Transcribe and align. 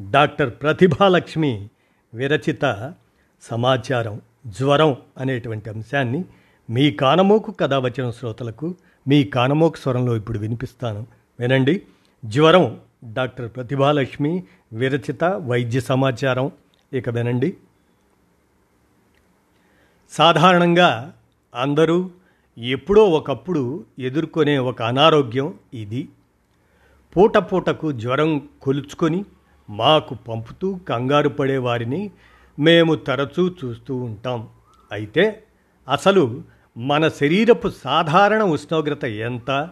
Doctor 0.00 0.50
ప్రతిభాలక్ష్మి 0.50 1.68
విరచిత 2.14 2.94
సమాచారం 3.42 4.20
జ్వరం 4.46 4.96
అనేటువంటి 5.18 5.70
అంశాన్ని 5.70 6.24
మీ 6.70 6.90
కానమోకు 6.90 7.52
కథ 7.52 7.74
వచ్చిన 7.74 8.10
శ్రోతలకు 8.10 8.74
మీ 9.08 9.24
కానమోకు 9.24 9.76
స్వరంలో 9.76 10.16
ఇప్పుడు 10.16 10.38
వినిపిస్తాను. 10.38 11.06
వినండి. 11.40 11.82
జ్వరం 12.24 12.80
డాక్టర్ 13.12 13.50
ప్రతిభాలక్ష్మి 13.56 14.44
విరచిత 14.72 15.24
వైద్య 15.24 15.80
సమాచారం. 15.80 16.50
ఇక 16.92 17.08
వినండి. 17.08 17.56
సాధారణంగా 20.10 21.14
అందరూ 21.54 22.10
ఎప్పుడో 22.58 23.04
ఒకప్పుడు 23.04 23.84
ఎదుర్కొనే 23.98 24.58
ఒక 24.58 24.82
అనారోగ్యం 24.82 25.54
ఇది. 25.74 26.08
పూట 27.16 27.36
పూటకు 27.36 27.92
జ్వరం 27.92 28.48
కొలుచుకొని 28.62 29.24
మాకు 29.70 30.14
పంపుతూ 30.14 30.74
కంగారు 30.88 31.28
పడే 31.28 31.58
వారిని 31.58 32.10
మేము 32.58 32.94
తరచూ 32.94 33.54
చూస్తూ 33.64 33.96
ఉంటాం. 33.96 34.48
అయితే 34.92 35.42
అసలు 35.88 36.42
మన 36.76 37.08
శరీరపు 37.08 37.68
సాధారణ 37.68 38.42
ఉష్ణోగ్రత 38.42 39.04
ఎంత? 39.04 39.68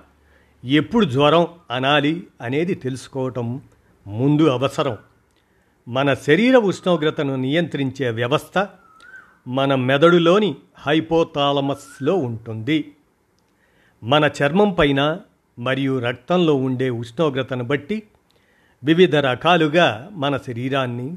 ఎప్పుడు 0.64 1.04
జ్వరం 1.04 1.46
అనాలి 1.70 2.26
అనేది 2.40 2.74
తెలుసుకోవటం 2.74 3.60
ముందు 4.06 4.46
అవసరం. 4.46 4.98
మన 5.88 6.14
శరీర 6.14 6.56
ఉష్ణోగ్రతను 6.56 7.36
నియంత్రించే 7.36 8.10
వ్యవస్థ 8.10 8.68
మన 9.48 9.74
మెదడులోని 9.74 10.54
హైపోతాలమస్లో 10.78 12.14
ఉంటుంది. 12.14 12.92
మన 14.02 14.30
చర్మం 14.42 14.72
పైన 14.72 15.20
మరియు 15.58 15.98
రక్తంలో 15.98 16.54
ఉండే 16.54 16.90
ఉష్ణోగ్రతను 16.90 17.64
బట్టి 17.64 18.02
వివిధ 18.84 19.16
రకాలుగా 19.16 20.08
మన 20.12 20.36
శరీరాన్ని 20.36 21.16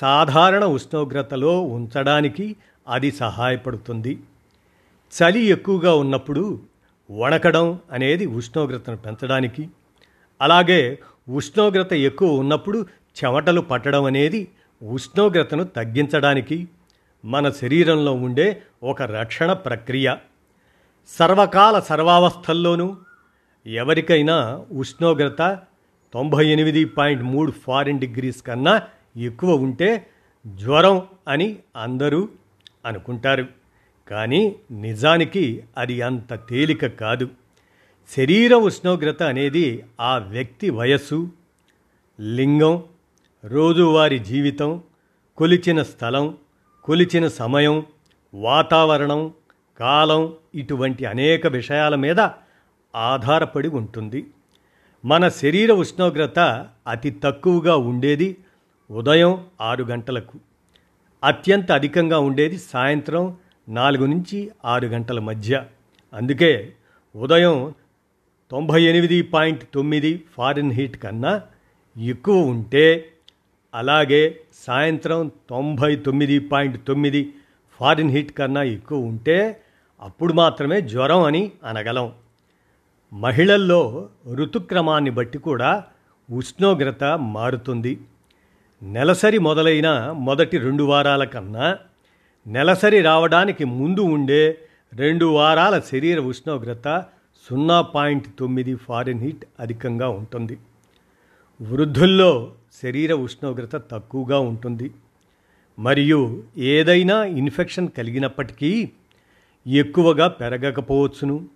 సాధారణ 0.00 0.64
ఉష్ణోగ్రతలో 0.64 1.62
ఉంచడానికి 1.62 2.56
అది 2.88 3.12
సహాయపడుతుంది. 3.12 4.18
చలి 5.12 5.40
ఎక్కువగా 5.40 5.94
ఉన్నప్పుడు 5.94 6.60
వణకడం 7.10 7.78
అనేది 7.92 8.26
ఉష్ణోగ్రతను 8.26 8.96
పెంచడానికి 8.96 9.68
అలాగే 10.40 10.98
ఉష్ణోగ్రత 11.28 11.92
ఎక్కువ 11.92 12.34
ఉన్నప్పుడు 12.34 12.86
చెమటలు 13.24 13.60
పట్టడం 13.60 14.04
అనేది 14.04 14.48
ఉష్ణోగ్రతను 14.82 15.64
తగ్గించడానికి 15.64 16.68
మన 17.24 17.50
శరీరంలో 17.50 18.12
ఉండే 18.12 18.62
ఒక 18.82 19.02
రక్షణ 19.02 19.52
ప్రక్రియ. 19.52 20.14
సర్వకాల 21.08 21.80
సర్వావస్థల్లోనూ 21.80 22.96
ఎవరికైనా 23.66 24.64
ఉష్ణోగ్రత 24.72 25.58
తొంభై 26.16 26.46
ఎనిమిది 26.46 26.84
పాయింట్ 26.84 27.22
మూడు 27.22 27.50
ఫారిన్ 27.50 28.00
డిగ్రీస్ 28.00 28.42
కన్నా 28.42 28.82
ఎక్కువ 29.16 29.54
ఉంటే 29.54 30.06
జ్వరం 30.46 31.02
అని 31.28 31.56
అందరూ 31.76 32.28
అనుకుంటారు. 32.86 33.46
కానీ 34.08 34.56
నిజానికి 34.70 35.64
అది 35.78 36.02
అంత 36.02 36.34
తేలిక 36.34 36.86
కాదు. 36.86 37.28
శరీర 38.16 38.54
ఉష్ణోగ్రత 38.54 39.22
అనేది 39.22 39.84
ఆ 40.00 40.18
వ్యక్తి 40.18 40.70
వయస్సు 40.70 41.30
లింగం 42.20 42.82
రోజువారీ 43.44 44.18
జీవితం 44.18 44.82
కొలిచిన 45.36 45.82
స్థలం 45.82 46.36
కొలిచిన 46.84 47.28
సమయం 47.28 47.86
వాతావరణం 48.34 49.32
కాలం 49.80 50.32
ఇటువంటి 50.54 51.04
అనేక 51.04 51.46
విషయాల 51.46 51.94
మీద 51.94 52.20
ఆధారపడి 52.96 53.68
ఉంటుంది. 53.68 54.26
మన 55.06 55.28
శరీర 55.28 55.72
ఉష్ణోగ్రత 55.72 56.66
అతి 56.88 57.10
తక్కువగా 57.10 57.76
ఉండేది 57.76 58.36
ఉదయం 58.90 59.46
ఆరు 59.60 59.84
గంటలకు. 59.84 60.38
అత్యంత 61.24 61.72
అధికంగా 61.72 62.18
ఉండేది 62.18 62.58
సాయంత్రం 62.58 63.36
నాలుగు 63.68 64.06
నుంచి 64.06 64.50
ఆరు 64.64 64.86
గంటల 64.86 65.18
మధ్య. 65.18 65.64
అందుకే 66.14 66.72
ఉదయం 67.16 67.74
తొంభై 68.50 68.82
ఎనిమిది 68.82 69.22
పాయింట్ 69.22 69.64
తొమ్మిది 69.74 70.24
ఫారెన్ 70.36 70.72
హీట్ 70.72 70.96
కన్నా 70.96 71.42
ఎక్కువ 71.98 72.46
ఉంటే 72.46 73.12
అలాగే 73.74 74.40
సాయంత్రం 74.54 75.30
తొంభై 75.50 75.96
తొమ్మిది 75.96 76.38
పాయింట్ 76.38 76.86
తొమ్మిది 76.86 77.32
ఫారిన్ 77.80 78.10
హీట్ 78.10 78.32
కన్నా 78.32 78.62
ఎక్కువ 78.62 78.98
ఉంటే 78.98 79.62
అప్పుడు 80.00 80.32
మాత్రమే 80.32 80.80
జ్వరం 80.80 81.22
అని 81.22 81.52
అనగలం. 81.64 82.12
మహిళల్లో 83.12 84.08
ఋతుక్రమాన్ని 84.34 85.10
బట్టి 85.10 85.38
కూడా 85.38 85.84
ఉష్ణోగ్రత 86.32 87.04
మారుతుంది. 87.04 88.00
నెలసరి 88.82 89.38
మొదలైన 89.38 90.10
మొదటి 90.10 90.58
రెండు 90.58 90.84
వారాల 90.84 91.24
కన్నా 91.24 91.78
నెలసరి 92.46 93.00
రావడానికి 93.00 93.64
ముందు 93.64 94.00
ఉండే 94.00 94.58
రెండు 94.94 95.26
వారాల 95.26 95.80
శరీర 95.80 96.20
ఉష్ణోగ్రత 96.20 97.04
సున్నా 97.50 97.82
పాయింట్ 97.82 98.26
తొమ్మిది 98.38 98.74
ఫారెన్ 98.74 99.20
హీట్ 99.20 99.44
అధికంగా 99.60 100.08
ఉంటుంది. 100.08 100.58
వృద్ధుల్లో 101.62 102.52
శరీర 102.82 103.12
ఉష్ణోగ్రత 103.12 103.76
తక్కువగా 103.76 104.38
ఉంటుంది. 104.38 104.90
మరియు 105.78 106.44
ఏదైనా 106.58 107.24
ఇన్ఫెక్షన్ 107.24 107.88
కలిగినప్పటికీ 107.88 108.90
ఎక్కువగా 109.66 110.28
పెరగకపోవచ్చును. 110.28 111.46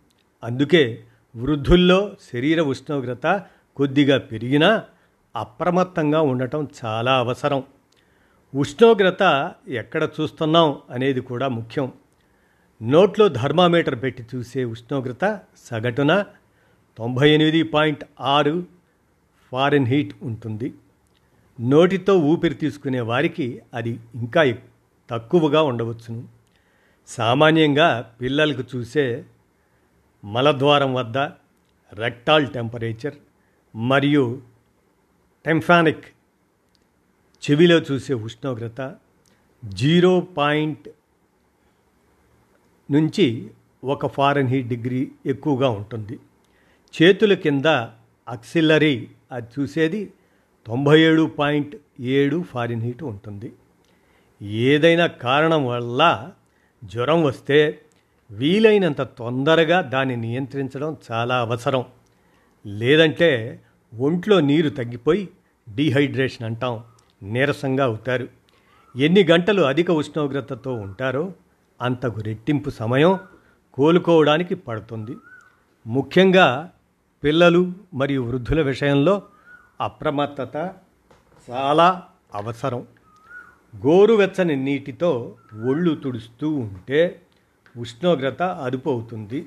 అందుకే 0.45 1.05
వృద్ధుల్లో 1.37 2.17
శరీర 2.33 2.61
ఉష్ణోగ్రత 2.61 3.45
కొద్దిగా 3.77 4.19
పెరిగినా 4.19 4.85
అప్రమత్తంగా 5.37 6.21
ఉండటం 6.21 6.69
చాలా 6.85 7.19
అవసరం. 7.19 7.63
ఉష్ణోగ్రత 8.55 9.53
ఎక్కడ 9.69 10.09
చూస్తున్నాం 10.21 10.79
అనేది 10.91 11.21
కూడా 11.21 11.49
ముఖ్యం. 11.49 11.93
నోట్లో 12.83 13.29
థర్మామీటర్ 13.29 14.03
పెట్టి 14.03 14.27
చూసే 14.35 14.65
ఉష్ణోగ్రత 14.65 15.41
సగటున 15.57 16.25
తొంభై 16.99 17.31
ఎనిమిది 17.31 17.63
పాయింట్ 17.63 18.05
ఆరు 18.21 18.67
ఫారెన్ 19.51 19.87
హీట్ 19.87 20.15
ఉంటుంది. 20.23 20.75
నోటితో 21.61 22.19
ఊపిరి 22.19 22.55
తీసుకునే 22.55 23.01
వారికి 23.01 23.63
అది 23.75 23.99
ఇంకా 24.15 24.55
తక్కువగా 25.11 25.63
ఉండవచ్చును. 25.63 26.29
సామాన్యంగా 27.07 28.13
పిల్లలకు 28.21 28.77
చూసే 28.77 29.25
మలద్వారం 30.25 30.95
వద్ద 30.95 31.19
రెక్టాల్ 31.93 32.49
టెంపరేచర్ 32.49 33.15
మరియు 33.77 34.43
టెంఫానిక్ 35.47 36.05
చెవిలో 37.43 37.79
చూసే 37.79 38.15
ఉష్ణోగ్రత 38.15 38.97
జీరో 39.65 40.21
పాయింట్ 40.21 40.89
నుంచి 42.91 43.51
ఒక 43.85 44.07
ఫారెన్ 44.07 44.49
హీట్ 44.49 44.69
డిగ్రీ 44.69 45.13
ఎక్కువగా 45.27 45.69
ఉంటుంది. 45.69 46.19
చేతుల 47.03 47.35
కింద 47.35 47.67
అక్సిల్లరీ 48.29 49.11
అది 49.33 49.61
చూసేది 49.61 50.13
తొంభై 50.67 51.01
ఏడు 51.01 51.23
పాయింట్ 51.23 51.77
ఏడు 52.01 52.43
ఫారిన్ 52.43 52.83
హీట్ 52.83 53.03
ఉంటుంది. 53.03 53.53
ఏదైనా 54.43 55.07
కారణం 55.07 55.67
వల్ల 55.67 56.33
జ్వరం 56.85 57.23
వస్తే 57.23 57.83
వీలైనంత 58.31 59.03
తొందరగా 59.03 59.81
దాన్ని 59.81 60.17
నియంత్రించడం 60.17 60.97
చాలా 61.13 61.41
అవసరం. 61.41 61.85
లేదంటే 62.67 63.63
ఒంట్లో 63.99 64.41
నీరు 64.41 64.69
తగ్గిపోయి 64.69 65.29
డీహైడ్రేషన్ 65.75 66.47
అంటాం. 66.47 66.85
నీరసంగా 67.23 67.85
అవుతారు. 67.85 68.29
ఎన్ని 68.97 69.25
గంటలు 69.25 69.63
అధిక 69.63 69.91
ఉష్ణోగ్రతతో 69.91 70.75
ఉంటారో 70.75 71.33
అంతకు 71.83 72.21
రెట్టింపు 72.21 72.71
సమయం 72.71 73.19
కోలుకోవడానికి 73.75 74.55
పడుతుంది. 74.55 75.17
ముఖ్యంగా 75.87 76.71
పిల్లలు 77.25 77.73
మరియు 77.95 78.23
వృద్ధుల 78.23 78.63
విషయంలో 78.63 79.23
అప్రమత్తత 79.81 80.73
చాలా 81.51 82.03
అవసరం. 82.35 82.87
గోరువెచ్చని 83.87 84.57
నీటితో 84.57 85.35
ఒళ్ళు 85.67 85.95
తుడుస్తూ 85.95 86.51
ఉంటే 86.51 87.23
ఉష్ణోగ్రత 87.77 88.43
అదుపు 88.43 88.91
అవుతుంది 88.91 89.47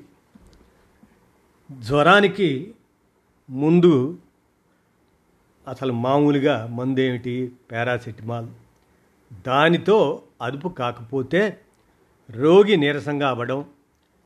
జ్వరానికి 1.72 2.74
ముందు 3.50 4.18
అసలు 5.68 5.92
మామూలుగా 5.92 6.66
మందేమిటి? 6.66 7.52
పారాసెటమాల్. 7.72 8.48
దానితో 9.46 10.22
అదుపు 10.42 10.68
కాకపోతే 10.68 11.60
రోగి 12.30 12.76
నీరసంగా 12.76 13.28
అవ్వడం 13.28 13.64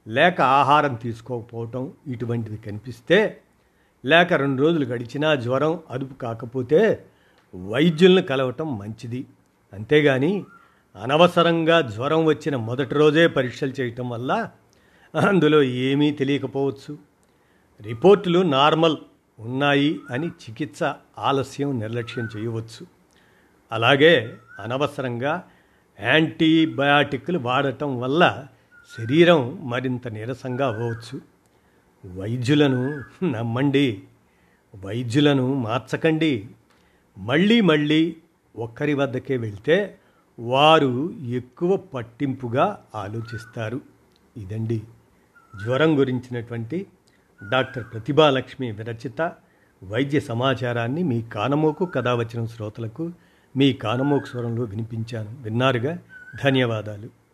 లేక 0.08 0.40
ఆహారం 0.40 0.94
తీసుకోకపోవటం 0.94 1.92
ఇటువంటివి 2.06 2.56
కనిపిస్తే 2.56 3.40
లేక 4.04 4.32
రెండు 4.32 4.62
రోజులు 4.62 4.84
గడిచినా 4.84 5.34
జ్వరం 5.34 5.80
అదుపు 5.90 6.14
కాకపోతే 6.14 7.04
వైద్యులను 7.54 8.22
కలవటం 8.22 8.78
మంచిది. 8.78 9.26
అంతేగాని 9.72 10.44
అనవసరంగా 11.02 11.80
జ్వరం 11.80 12.24
వచ్చిన 12.24 12.56
మొదటి 12.56 12.94
రోజే 12.94 13.26
పరీక్షలు 13.26 13.70
చేయటం 13.70 14.08
వల్ల 14.08 14.50
అందులో 15.28 15.62
ఏమీ 15.62 16.10
తెలియకపోవచ్చు. 16.10 16.98
రిపోర్టులు 17.82 18.38
నార్మల్ 18.38 18.96
ఉన్నాయి 19.38 20.00
అని 20.10 20.26
చికిత్స 20.26 20.80
ఆలస్యం 21.18 21.78
నిర్లక్ష్యం 21.78 22.28
చేయవచ్చు. 22.36 22.86
అలాగే 23.72 24.36
అనవసరంగా 24.58 25.44
యాంటీబయాటిక్లు 26.00 27.38
వాడటం 27.38 28.00
వల్ల 28.00 28.46
శరీరం 28.98 29.70
మరింత 29.70 30.08
నీరసంగా 30.08 30.66
అవ్వచ్చు. 30.66 31.20
వైద్యులను 32.14 33.04
నమ్మండి. 33.24 34.02
వైద్యులను 34.84 35.54
మార్చకండి. 35.54 36.46
మళ్ళీ 37.18 37.60
మళ్ళీ 37.60 38.16
ఒక్కరి 38.56 38.94
వద్దకే 38.94 39.36
వెళ్తే 39.36 39.98
వారు 40.38 41.12
ఎక్కువ 41.12 41.76
పట్టింపుగా 41.76 42.84
ఆలోచిస్తారు. 42.94 43.80
ఇదండి. 44.36 44.82
జ్వరం 45.64 45.98
గురించినటువంటి 45.98 46.86
డాక్టర్ 47.50 47.84
ప్రతిభాలక్ష్మి 47.92 48.72
విరచిత 48.72 49.32
వైద్య 49.84 50.20
సమాచారాన్ని 50.20 51.02
మీ 51.02 51.22
కానమోకు 51.22 51.84
కథ 51.84 52.08
వచ్చిన 52.08 52.46
శ్రోతలకు 52.46 53.12
మీ 53.56 53.72
కానమోకు 53.72 54.24
స్వరంలో 54.24 54.62
వినిపించాను. 54.62 55.42
విన్నారుగా? 55.42 55.98
ధన్యవాదాలు. 56.44 57.27